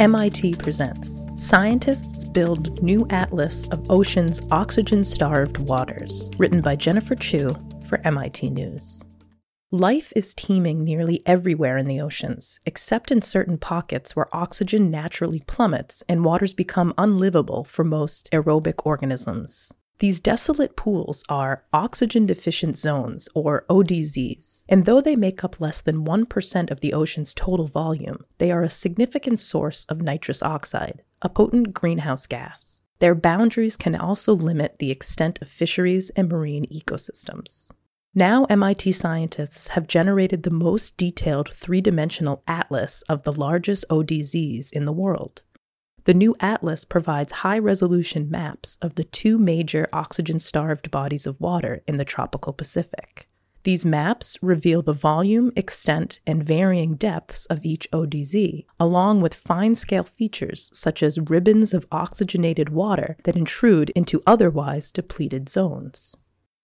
MIT 0.00 0.54
presents 0.54 1.26
Scientists 1.34 2.24
Build 2.24 2.82
New 2.82 3.06
Atlas 3.10 3.68
of 3.68 3.90
Ocean's 3.90 4.40
Oxygen 4.50 5.04
Starved 5.04 5.58
Waters, 5.58 6.30
written 6.38 6.62
by 6.62 6.74
Jennifer 6.74 7.14
Chu 7.14 7.54
for 7.84 8.00
MIT 8.02 8.48
News. 8.48 9.04
Life 9.70 10.10
is 10.16 10.32
teeming 10.32 10.84
nearly 10.84 11.22
everywhere 11.26 11.76
in 11.76 11.86
the 11.86 12.00
oceans, 12.00 12.60
except 12.64 13.10
in 13.10 13.20
certain 13.20 13.58
pockets 13.58 14.16
where 14.16 14.34
oxygen 14.34 14.90
naturally 14.90 15.42
plummets 15.46 16.02
and 16.08 16.24
waters 16.24 16.54
become 16.54 16.94
unlivable 16.96 17.64
for 17.64 17.84
most 17.84 18.30
aerobic 18.32 18.86
organisms. 18.86 19.70
These 20.00 20.20
desolate 20.20 20.76
pools 20.76 21.24
are 21.28 21.64
oxygen 21.74 22.24
deficient 22.24 22.78
zones, 22.78 23.28
or 23.34 23.66
ODZs, 23.68 24.64
and 24.66 24.86
though 24.86 25.02
they 25.02 25.14
make 25.14 25.44
up 25.44 25.60
less 25.60 25.82
than 25.82 26.06
1% 26.06 26.70
of 26.70 26.80
the 26.80 26.94
ocean's 26.94 27.34
total 27.34 27.66
volume, 27.66 28.24
they 28.38 28.50
are 28.50 28.62
a 28.62 28.70
significant 28.70 29.40
source 29.40 29.84
of 29.90 30.00
nitrous 30.00 30.42
oxide, 30.42 31.02
a 31.20 31.28
potent 31.28 31.74
greenhouse 31.74 32.26
gas. 32.26 32.80
Their 32.98 33.14
boundaries 33.14 33.76
can 33.76 33.94
also 33.94 34.32
limit 34.32 34.78
the 34.78 34.90
extent 34.90 35.38
of 35.42 35.48
fisheries 35.48 36.08
and 36.16 36.30
marine 36.30 36.64
ecosystems. 36.72 37.68
Now, 38.14 38.46
MIT 38.46 38.92
scientists 38.92 39.68
have 39.68 39.86
generated 39.86 40.44
the 40.44 40.50
most 40.50 40.96
detailed 40.96 41.52
three 41.52 41.82
dimensional 41.82 42.42
atlas 42.48 43.02
of 43.02 43.24
the 43.24 43.32
largest 43.32 43.84
ODZs 43.90 44.72
in 44.72 44.86
the 44.86 44.92
world. 44.92 45.42
The 46.04 46.14
new 46.14 46.34
atlas 46.40 46.84
provides 46.84 47.32
high 47.32 47.58
resolution 47.58 48.30
maps 48.30 48.78
of 48.80 48.94
the 48.94 49.04
two 49.04 49.38
major 49.38 49.88
oxygen 49.92 50.38
starved 50.38 50.90
bodies 50.90 51.26
of 51.26 51.40
water 51.40 51.82
in 51.86 51.96
the 51.96 52.04
tropical 52.04 52.52
Pacific. 52.52 53.28
These 53.62 53.84
maps 53.84 54.38
reveal 54.40 54.80
the 54.80 54.94
volume, 54.94 55.52
extent, 55.54 56.20
and 56.26 56.42
varying 56.42 56.94
depths 56.94 57.44
of 57.46 57.62
each 57.62 57.90
ODZ, 57.90 58.64
along 58.78 59.20
with 59.20 59.34
fine 59.34 59.74
scale 59.74 60.04
features 60.04 60.70
such 60.72 61.02
as 61.02 61.18
ribbons 61.18 61.74
of 61.74 61.86
oxygenated 61.92 62.70
water 62.70 63.18
that 63.24 63.36
intrude 63.36 63.90
into 63.90 64.22
otherwise 64.26 64.90
depleted 64.90 65.50
zones. 65.50 66.16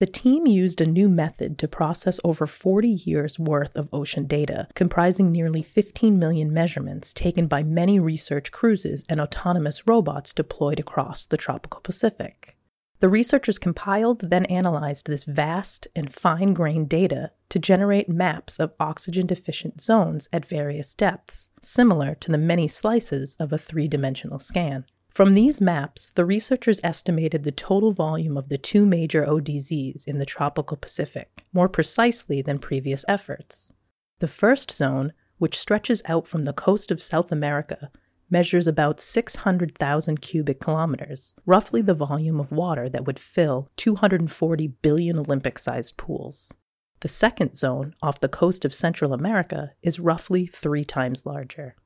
The 0.00 0.06
team 0.06 0.46
used 0.46 0.80
a 0.80 0.86
new 0.86 1.08
method 1.08 1.58
to 1.58 1.66
process 1.66 2.20
over 2.22 2.46
40 2.46 2.88
years' 2.88 3.36
worth 3.36 3.74
of 3.74 3.88
ocean 3.92 4.26
data, 4.26 4.68
comprising 4.76 5.32
nearly 5.32 5.60
15 5.60 6.16
million 6.16 6.52
measurements 6.52 7.12
taken 7.12 7.48
by 7.48 7.64
many 7.64 7.98
research 7.98 8.52
cruises 8.52 9.04
and 9.08 9.20
autonomous 9.20 9.88
robots 9.88 10.32
deployed 10.32 10.78
across 10.78 11.26
the 11.26 11.36
tropical 11.36 11.80
Pacific. 11.80 12.56
The 13.00 13.08
researchers 13.08 13.58
compiled, 13.58 14.30
then 14.30 14.44
analyzed 14.44 15.06
this 15.06 15.24
vast 15.24 15.88
and 15.96 16.12
fine 16.14 16.54
grained 16.54 16.88
data 16.88 17.32
to 17.48 17.58
generate 17.58 18.08
maps 18.08 18.60
of 18.60 18.74
oxygen 18.78 19.26
deficient 19.26 19.80
zones 19.80 20.28
at 20.32 20.46
various 20.46 20.94
depths, 20.94 21.50
similar 21.60 22.14
to 22.16 22.30
the 22.30 22.38
many 22.38 22.68
slices 22.68 23.34
of 23.40 23.52
a 23.52 23.58
three 23.58 23.88
dimensional 23.88 24.38
scan. 24.38 24.84
From 25.10 25.32
these 25.32 25.60
maps, 25.60 26.10
the 26.10 26.24
researchers 26.24 26.80
estimated 26.84 27.42
the 27.42 27.50
total 27.50 27.92
volume 27.92 28.36
of 28.36 28.48
the 28.48 28.58
two 28.58 28.86
major 28.86 29.24
ODZs 29.24 30.06
in 30.06 30.18
the 30.18 30.26
tropical 30.26 30.76
Pacific, 30.76 31.42
more 31.52 31.68
precisely 31.68 32.40
than 32.40 32.58
previous 32.58 33.04
efforts. 33.08 33.72
The 34.20 34.28
first 34.28 34.70
zone, 34.70 35.12
which 35.38 35.58
stretches 35.58 36.02
out 36.06 36.28
from 36.28 36.44
the 36.44 36.52
coast 36.52 36.90
of 36.90 37.02
South 37.02 37.32
America, 37.32 37.90
measures 38.30 38.66
about 38.66 39.00
600,000 39.00 40.20
cubic 40.20 40.60
kilometers, 40.60 41.34
roughly 41.46 41.82
the 41.82 41.94
volume 41.94 42.38
of 42.38 42.52
water 42.52 42.88
that 42.88 43.06
would 43.06 43.18
fill 43.18 43.70
240 43.76 44.68
billion 44.82 45.18
Olympic 45.18 45.58
sized 45.58 45.96
pools. 45.96 46.52
The 47.00 47.08
second 47.08 47.56
zone, 47.56 47.94
off 48.02 48.20
the 48.20 48.28
coast 48.28 48.64
of 48.64 48.74
Central 48.74 49.12
America, 49.12 49.72
is 49.82 50.00
roughly 50.00 50.46
three 50.46 50.84
times 50.84 51.24
larger. 51.24 51.76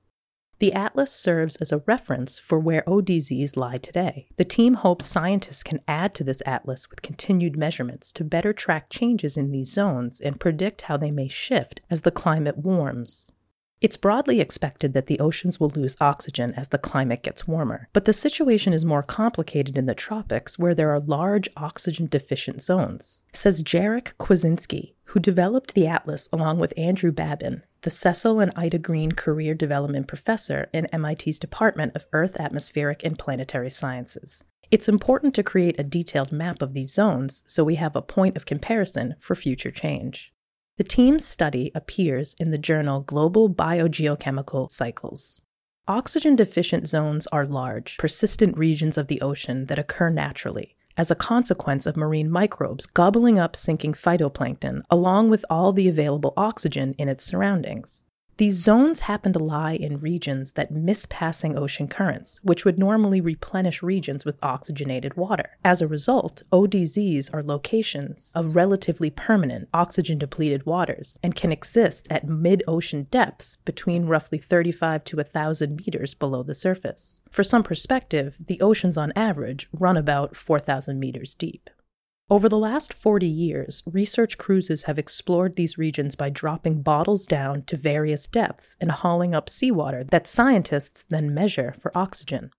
The 0.63 0.75
atlas 0.75 1.11
serves 1.11 1.57
as 1.57 1.73
a 1.73 1.83
reference 1.87 2.39
for 2.39 2.57
where 2.57 2.85
ODZs 2.87 3.57
lie 3.57 3.79
today. 3.79 4.29
The 4.37 4.45
team 4.45 4.75
hopes 4.75 5.07
scientists 5.07 5.65
can 5.65 5.81
add 5.89 6.15
to 6.15 6.23
this 6.23 6.41
atlas 6.47 6.89
with 6.89 7.03
continued 7.03 7.57
measurements 7.57 8.13
to 8.13 8.23
better 8.23 8.53
track 8.53 8.89
changes 8.89 9.37
in 9.37 9.51
these 9.51 9.73
zones 9.73 10.21
and 10.21 10.39
predict 10.39 10.83
how 10.83 10.97
they 10.97 11.11
may 11.11 11.27
shift 11.27 11.81
as 11.91 12.03
the 12.03 12.13
climate 12.13 12.59
warms. 12.59 13.29
It's 13.81 13.97
broadly 13.97 14.41
expected 14.41 14.93
that 14.93 15.09
the 15.09 15.19
oceans 15.19 15.59
will 15.59 15.71
lose 15.71 15.97
oxygen 16.01 16.55
as 16.57 16.69
the 16.69 16.79
climate 16.79 17.25
gets 17.25 17.49
warmer, 17.49 17.89
but 17.93 18.05
the 18.05 18.13
situation 18.13 18.73
is 18.73 18.85
more 18.85 19.03
complicated 19.03 19.77
in 19.77 19.87
the 19.87 19.97
tropics 19.97 20.61
where 20.61 20.77
there 20.77 20.91
are 20.91 21.01
large 21.01 21.49
oxygen 21.57 22.07
deficient 22.07 22.63
zones, 22.63 23.25
says 23.33 23.65
Jarek 23.65 24.15
Kwiecinski, 24.21 24.95
who 25.07 25.19
developed 25.19 25.75
the 25.75 25.89
atlas 25.89 26.29
along 26.33 26.61
with 26.61 26.73
Andrew 26.77 27.11
Babbin, 27.11 27.63
the 27.83 27.91
Cecil 27.91 28.39
and 28.39 28.53
Ida 28.55 28.79
Green 28.79 29.13
Career 29.13 29.55
Development 29.55 30.07
Professor 30.07 30.69
in 30.73 30.89
MIT's 30.93 31.39
Department 31.39 31.95
of 31.97 32.07
Earth, 32.13 32.39
Atmospheric, 32.39 33.05
and 33.05 33.19
Planetary 33.19 33.71
Sciences. 33.71 34.45
It's 34.71 34.89
important 34.89 35.35
to 35.35 35.43
create 35.43 35.79
a 35.79 35.85
detailed 35.85 36.33
map 36.33 36.63
of 36.63 36.75
these 36.75 36.95
zones 36.95 37.43
so 37.45 37.65
we 37.65 37.75
have 37.75 37.97
a 37.97 38.03
point 38.03 38.37
of 38.37 38.47
comparison 38.47 39.17
for 39.19 39.35
future 39.35 39.73
change. 39.73 40.33
The 40.79 40.85
team's 40.85 41.27
study 41.27 41.73
appears 41.75 42.35
in 42.39 42.53
the 42.53 42.59
journal 42.59 43.01
Global 43.01 43.51
Biogeochemical 43.51 44.71
Cycles. 44.71 45.43
Oxygen 45.89 46.37
deficient 46.37 46.87
zones 46.87 47.27
are 47.27 47.45
large, 47.45 47.99
persistent 47.99 48.57
regions 48.57 48.97
of 48.97 49.09
the 49.09 49.21
ocean 49.21 49.67
that 49.67 49.79
occur 49.81 50.09
naturally 50.09 50.77
as 50.97 51.11
a 51.11 51.17
consequence 51.17 51.87
of 51.87 51.97
marine 51.97 52.31
microbes 52.31 52.87
gobbling 52.87 53.39
up 53.39 53.57
sinking 53.57 53.93
phytoplankton 53.93 54.83
along 54.91 55.31
with 55.31 55.45
all 55.49 55.73
the 55.73 55.89
available 55.89 56.33
oxygen 56.37 56.95
in 56.99 57.09
its 57.09 57.25
surroundings. 57.25 58.05
These 58.43 58.59
zones 58.59 58.99
happen 58.99 59.33
to 59.35 59.39
lie 59.39 59.75
in 59.75 60.01
regions 60.01 60.55
that 60.55 60.73
miss 60.73 61.07
passing 61.07 61.57
ocean 61.57 61.87
currents, 61.87 62.41
which 62.43 62.65
would 62.65 62.77
normally 62.77 63.21
replenish 63.21 63.85
regions 63.85 64.25
with 64.25 64.43
oxygenated 64.43 65.15
water. 65.17 65.51
As 65.65 65.81
a 65.81 65.87
result, 65.87 66.43
ODZs 66.51 67.33
are 67.33 67.45
locations 67.45 68.33
of 68.35 68.57
relatively 68.57 69.11
permanent 69.11 69.69
oxygen 69.73 70.19
depleted 70.19 70.67
waters 70.67 71.21
and 71.23 71.37
can 71.37 71.53
exist 71.53 72.09
at 72.11 72.27
mid 72.27 72.65
ocean 72.67 73.07
depths 73.13 73.59
between 73.65 74.07
roughly 74.07 74.39
35 74.39 75.05
to 75.05 75.17
1,000 75.19 75.77
meters 75.77 76.13
below 76.13 76.43
the 76.43 76.53
surface. 76.53 77.21
For 77.31 77.45
some 77.45 77.63
perspective, 77.63 78.39
the 78.49 78.61
oceans 78.61 78.97
on 78.97 79.13
average 79.15 79.69
run 79.73 79.97
about 79.97 80.35
4,000 80.35 80.99
meters 80.99 81.37
deep. 81.37 81.71
Over 82.33 82.49
the 82.49 82.57
last 82.57 82.95
40 82.95 83.27
years, 83.27 83.83
research 83.85 84.39
cruises 84.39 84.85
have 84.85 84.99
explored 84.99 85.55
these 85.55 85.77
regions 85.77 86.15
by 86.15 86.31
dropping 86.31 86.81
bottles 86.81 87.27
down 87.27 87.65
to 87.65 87.77
various 87.77 88.27
depths 88.27 88.75
and 88.81 88.91
hauling 88.91 89.35
up 89.35 89.51
seawater 89.51 90.03
that 90.05 90.27
scientists 90.27 91.05
then 91.11 91.35
measure 91.35 91.75
for 91.79 91.95
oxygen. 91.95 92.51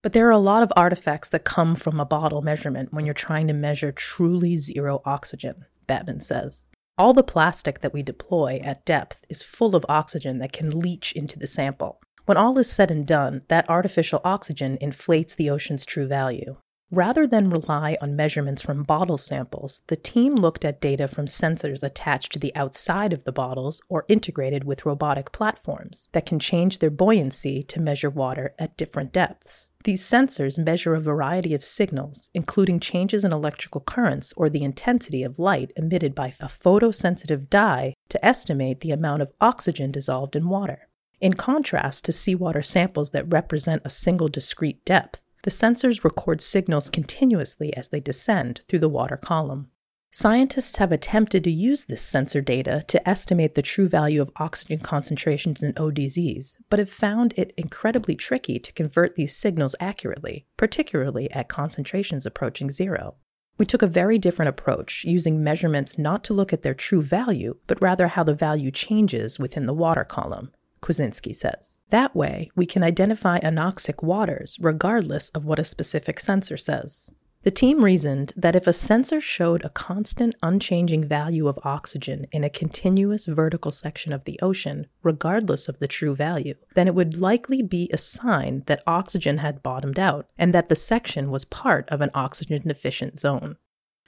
But 0.00 0.12
there 0.12 0.28
are 0.28 0.30
a 0.30 0.38
lot 0.38 0.62
of 0.62 0.72
artifacts 0.76 1.28
that 1.30 1.42
come 1.42 1.74
from 1.74 1.98
a 1.98 2.04
bottle 2.04 2.40
measurement 2.40 2.92
when 2.92 3.04
you're 3.04 3.14
trying 3.14 3.48
to 3.48 3.52
measure 3.52 3.90
truly 3.90 4.54
zero 4.54 5.02
oxygen, 5.04 5.64
Babbin 5.88 6.22
says. 6.22 6.68
All 6.96 7.12
the 7.12 7.24
plastic 7.24 7.80
that 7.80 7.92
we 7.92 8.04
deploy 8.04 8.60
at 8.62 8.84
depth 8.84 9.26
is 9.28 9.42
full 9.42 9.74
of 9.74 9.84
oxygen 9.88 10.38
that 10.38 10.52
can 10.52 10.78
leach 10.78 11.10
into 11.10 11.36
the 11.36 11.48
sample. 11.48 12.00
When 12.26 12.36
all 12.36 12.56
is 12.60 12.70
said 12.70 12.92
and 12.92 13.04
done, 13.04 13.42
that 13.48 13.68
artificial 13.68 14.20
oxygen 14.24 14.78
inflates 14.80 15.34
the 15.34 15.50
ocean's 15.50 15.84
true 15.84 16.06
value. 16.06 16.58
Rather 16.92 17.26
than 17.26 17.50
rely 17.50 17.96
on 18.00 18.14
measurements 18.14 18.62
from 18.62 18.84
bottle 18.84 19.18
samples, 19.18 19.82
the 19.88 19.96
team 19.96 20.36
looked 20.36 20.64
at 20.64 20.80
data 20.80 21.08
from 21.08 21.26
sensors 21.26 21.82
attached 21.82 22.32
to 22.32 22.38
the 22.38 22.54
outside 22.54 23.12
of 23.12 23.24
the 23.24 23.32
bottles 23.32 23.80
or 23.88 24.04
integrated 24.08 24.62
with 24.62 24.86
robotic 24.86 25.32
platforms 25.32 26.08
that 26.12 26.24
can 26.24 26.38
change 26.38 26.78
their 26.78 26.90
buoyancy 26.90 27.60
to 27.64 27.80
measure 27.80 28.08
water 28.08 28.54
at 28.56 28.76
different 28.76 29.12
depths. 29.12 29.68
These 29.82 30.08
sensors 30.08 30.64
measure 30.64 30.94
a 30.94 31.00
variety 31.00 31.54
of 31.54 31.64
signals, 31.64 32.30
including 32.34 32.78
changes 32.78 33.24
in 33.24 33.32
electrical 33.32 33.80
currents 33.80 34.32
or 34.36 34.48
the 34.48 34.62
intensity 34.62 35.24
of 35.24 35.40
light 35.40 35.72
emitted 35.76 36.14
by 36.14 36.28
a 36.28 36.46
photosensitive 36.46 37.50
dye 37.50 37.94
to 38.10 38.24
estimate 38.24 38.80
the 38.80 38.92
amount 38.92 39.22
of 39.22 39.32
oxygen 39.40 39.90
dissolved 39.90 40.36
in 40.36 40.48
water. 40.48 40.88
In 41.20 41.34
contrast 41.34 42.04
to 42.04 42.12
seawater 42.12 42.62
samples 42.62 43.10
that 43.10 43.32
represent 43.32 43.82
a 43.84 43.90
single 43.90 44.28
discrete 44.28 44.84
depth, 44.84 45.20
the 45.46 45.50
sensors 45.52 46.02
record 46.02 46.40
signals 46.40 46.90
continuously 46.90 47.72
as 47.76 47.90
they 47.90 48.00
descend 48.00 48.62
through 48.66 48.80
the 48.80 48.88
water 48.88 49.16
column. 49.16 49.68
Scientists 50.10 50.78
have 50.78 50.90
attempted 50.90 51.44
to 51.44 51.52
use 51.52 51.84
this 51.84 52.02
sensor 52.02 52.40
data 52.40 52.82
to 52.88 53.08
estimate 53.08 53.54
the 53.54 53.62
true 53.62 53.86
value 53.86 54.20
of 54.20 54.32
oxygen 54.38 54.80
concentrations 54.80 55.62
in 55.62 55.72
ODZs, 55.74 56.56
but 56.68 56.80
have 56.80 56.90
found 56.90 57.32
it 57.36 57.52
incredibly 57.56 58.16
tricky 58.16 58.58
to 58.58 58.72
convert 58.72 59.14
these 59.14 59.36
signals 59.36 59.76
accurately, 59.78 60.46
particularly 60.56 61.30
at 61.30 61.48
concentrations 61.48 62.26
approaching 62.26 62.68
zero. 62.68 63.14
We 63.56 63.66
took 63.66 63.82
a 63.82 63.86
very 63.86 64.18
different 64.18 64.48
approach, 64.48 65.04
using 65.04 65.44
measurements 65.44 65.96
not 65.96 66.24
to 66.24 66.34
look 66.34 66.52
at 66.52 66.62
their 66.62 66.74
true 66.74 67.02
value, 67.02 67.56
but 67.68 67.80
rather 67.80 68.08
how 68.08 68.24
the 68.24 68.34
value 68.34 68.72
changes 68.72 69.38
within 69.38 69.66
the 69.66 69.74
water 69.74 70.02
column. 70.02 70.50
Kwiecinski 70.86 71.34
says. 71.34 71.80
That 71.90 72.14
way, 72.14 72.48
we 72.54 72.64
can 72.64 72.84
identify 72.84 73.40
anoxic 73.40 74.04
waters 74.04 74.56
regardless 74.60 75.30
of 75.30 75.44
what 75.44 75.58
a 75.58 75.64
specific 75.64 76.20
sensor 76.20 76.56
says. 76.56 77.10
The 77.42 77.50
team 77.50 77.84
reasoned 77.84 78.32
that 78.36 78.56
if 78.56 78.66
a 78.66 78.72
sensor 78.72 79.20
showed 79.20 79.64
a 79.64 79.68
constant, 79.68 80.34
unchanging 80.42 81.04
value 81.04 81.46
of 81.48 81.58
oxygen 81.64 82.26
in 82.32 82.44
a 82.44 82.50
continuous 82.50 83.26
vertical 83.26 83.70
section 83.70 84.12
of 84.12 84.24
the 84.24 84.38
ocean, 84.42 84.86
regardless 85.02 85.68
of 85.68 85.78
the 85.78 85.88
true 85.88 86.14
value, 86.14 86.54
then 86.74 86.88
it 86.88 86.94
would 86.94 87.20
likely 87.20 87.62
be 87.62 87.88
a 87.92 87.98
sign 87.98 88.62
that 88.66 88.82
oxygen 88.86 89.38
had 89.38 89.62
bottomed 89.62 89.98
out 89.98 90.28
and 90.38 90.52
that 90.52 90.68
the 90.68 90.76
section 90.76 91.30
was 91.30 91.44
part 91.44 91.88
of 91.88 92.00
an 92.00 92.10
oxygen 92.14 92.62
deficient 92.66 93.20
zone. 93.20 93.56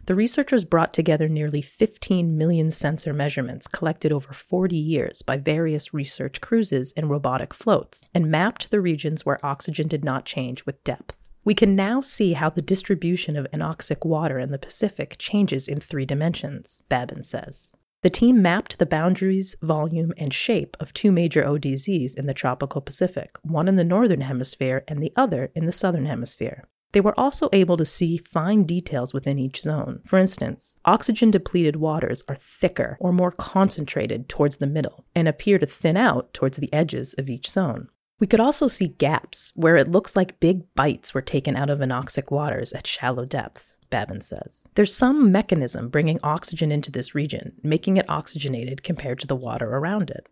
The 0.09 0.15
researchers 0.15 0.65
brought 0.65 0.95
together 0.95 1.29
nearly 1.29 1.61
15 1.61 2.39
million 2.39 2.71
sensor 2.71 3.13
measurements 3.13 3.67
collected 3.67 4.11
over 4.11 4.33
40 4.33 4.75
years 4.75 5.21
by 5.21 5.37
various 5.37 5.93
research 5.93 6.41
cruises 6.41 6.95
and 6.97 7.11
robotic 7.11 7.53
floats 7.53 8.09
and 8.15 8.31
mapped 8.31 8.71
the 8.71 8.81
regions 8.81 9.27
where 9.27 9.45
oxygen 9.45 9.87
did 9.87 10.07
not 10.07 10.25
change 10.25 10.65
with 10.65 10.83
depth. 10.83 11.15
We 11.45 11.53
can 11.53 11.77
now 11.77 12.01
see 12.01 12.33
how 12.33 12.49
the 12.49 12.63
distribution 12.63 13.37
of 13.37 13.47
anoxic 13.53 14.07
water 14.07 14.39
in 14.39 14.51
the 14.51 14.57
Pacific 14.57 15.17
changes 15.19 15.69
in 15.69 15.79
three 15.79 16.07
dimensions, 16.07 16.83
Babbin 16.89 17.23
says. 17.23 17.75
The 18.01 18.09
team 18.09 18.41
mapped 18.41 18.79
the 18.79 18.87
boundaries, 18.87 19.57
volume, 19.61 20.15
and 20.17 20.33
shape 20.33 20.75
of 20.81 20.95
two 20.95 21.13
major 21.13 21.45
ODZs 21.45 22.19
in 22.19 22.27
the 22.27 22.33
tropical 22.33 22.81
Pacific, 22.81 23.33
one 23.43 23.69
in 23.69 23.77
the 23.77 23.85
northern 23.85 24.23
hemisphere 24.23 24.85
and 24.89 25.03
the 25.03 25.13
other 25.17 25.53
in 25.55 25.67
the 25.67 25.71
southern 25.71 26.07
hemisphere. 26.07 26.65
They 26.93 27.01
were 27.01 27.19
also 27.19 27.49
able 27.53 27.77
to 27.77 27.85
see 27.85 28.17
fine 28.17 28.65
details 28.65 29.13
within 29.13 29.39
each 29.39 29.61
zone. 29.61 30.01
For 30.05 30.19
instance, 30.19 30.75
oxygen 30.85 31.31
depleted 31.31 31.77
waters 31.77 32.25
are 32.29 32.35
thicker 32.35 32.97
or 33.01 33.13
more 33.13 33.31
concentrated 33.31 34.29
towards 34.29 34.57
the 34.57 34.67
middle 34.67 35.05
and 35.15 35.29
appear 35.29 35.59
to 35.59 35.67
thin 35.67 35.97
out 35.97 36.33
towards 36.33 36.59
the 36.59 36.73
edges 36.73 37.15
of 37.15 37.29
each 37.29 37.51
zone. 37.51 37.89
We 38.21 38.27
could 38.27 38.41
also 38.41 38.67
see 38.67 38.89
gaps 38.89 39.53
where 39.55 39.77
it 39.77 39.87
looks 39.87 40.17
like 40.17 40.41
big 40.41 40.63
bites 40.75 41.15
were 41.15 41.23
taken 41.23 41.55
out 41.55 41.71
of 41.71 41.79
anoxic 41.79 42.33
waters 42.33 42.73
at 42.73 42.87
shallow 42.87 43.25
depths, 43.25 43.79
Babbin 43.91 44.23
says. 44.23 44.67
There's 44.75 44.95
some 44.95 45.31
mechanism 45.31 45.89
bringing 45.89 46.19
oxygen 46.25 46.73
into 46.73 46.91
this 46.91 47.15
region, 47.15 47.53
making 47.63 47.97
it 47.97 48.11
oxygenated 48.11 48.83
compared 48.83 49.21
to 49.21 49.29
the 49.29 49.37
water 49.37 49.69
around 49.69 50.11
it. 50.11 50.27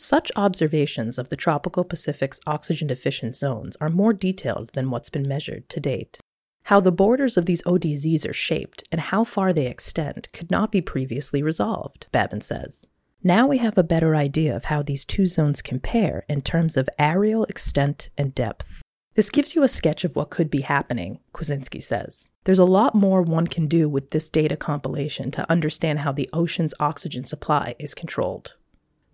Such 0.00 0.30
observations 0.36 1.18
of 1.18 1.28
the 1.28 1.34
tropical 1.34 1.82
Pacific's 1.82 2.38
oxygen 2.46 2.86
deficient 2.86 3.34
zones 3.34 3.76
are 3.80 3.88
more 3.88 4.12
detailed 4.12 4.70
than 4.74 4.90
what's 4.90 5.10
been 5.10 5.26
measured 5.26 5.68
to 5.70 5.80
date. 5.80 6.18
How 6.66 6.78
the 6.78 6.92
borders 6.92 7.36
of 7.36 7.46
these 7.46 7.64
ODZs 7.64 8.24
are 8.28 8.32
shaped 8.32 8.84
and 8.92 9.00
how 9.00 9.24
far 9.24 9.52
they 9.52 9.66
extend 9.66 10.28
could 10.32 10.52
not 10.52 10.70
be 10.70 10.80
previously 10.80 11.42
resolved, 11.42 12.06
Babbin 12.12 12.44
says. 12.44 12.86
Now 13.24 13.48
we 13.48 13.58
have 13.58 13.76
a 13.76 13.82
better 13.82 14.14
idea 14.14 14.54
of 14.54 14.66
how 14.66 14.82
these 14.82 15.04
two 15.04 15.26
zones 15.26 15.62
compare 15.62 16.24
in 16.28 16.42
terms 16.42 16.76
of 16.76 16.88
areal 16.96 17.50
extent 17.50 18.08
and 18.16 18.32
depth. 18.32 18.82
This 19.16 19.30
gives 19.30 19.56
you 19.56 19.64
a 19.64 19.68
sketch 19.68 20.04
of 20.04 20.14
what 20.14 20.30
could 20.30 20.48
be 20.48 20.60
happening, 20.60 21.18
Kwiecinski 21.34 21.82
says. 21.82 22.30
There's 22.44 22.60
a 22.60 22.64
lot 22.64 22.94
more 22.94 23.20
one 23.22 23.48
can 23.48 23.66
do 23.66 23.88
with 23.88 24.12
this 24.12 24.30
data 24.30 24.56
compilation 24.56 25.32
to 25.32 25.50
understand 25.50 25.98
how 25.98 26.12
the 26.12 26.30
ocean's 26.32 26.72
oxygen 26.78 27.24
supply 27.24 27.74
is 27.80 27.96
controlled. 27.96 28.57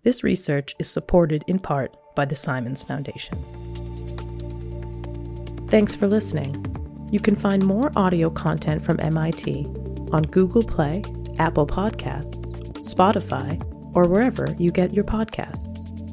This 0.05 0.23
research 0.23 0.75
is 0.77 0.87
supported 0.87 1.43
in 1.47 1.57
part 1.57 1.97
by 2.15 2.25
the 2.25 2.35
Simons 2.35 2.83
Foundation. 2.83 3.39
Thanks 5.67 5.95
for 5.95 6.05
listening. 6.05 6.63
You 7.11 7.19
can 7.19 7.35
find 7.35 7.65
more 7.65 7.91
audio 7.95 8.29
content 8.29 8.85
from 8.85 8.99
MIT 8.99 9.65
on 10.11 10.21
Google 10.29 10.61
Play, 10.61 11.03
Apple 11.39 11.65
Podcasts, 11.65 12.55
Spotify, 12.77 13.59
or 13.95 14.07
wherever 14.07 14.55
you 14.59 14.69
get 14.69 14.93
your 14.93 15.05
podcasts. 15.05 16.04